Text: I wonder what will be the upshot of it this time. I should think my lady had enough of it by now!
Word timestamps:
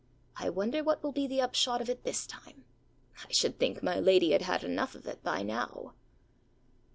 I 0.35 0.49
wonder 0.49 0.83
what 0.83 1.03
will 1.03 1.11
be 1.11 1.27
the 1.27 1.43
upshot 1.43 1.79
of 1.79 1.87
it 1.87 2.01
this 2.03 2.25
time. 2.25 2.65
I 3.23 3.31
should 3.31 3.59
think 3.59 3.83
my 3.83 3.99
lady 3.99 4.31
had 4.31 4.63
enough 4.63 4.95
of 4.95 5.05
it 5.05 5.21
by 5.21 5.43
now! 5.43 5.93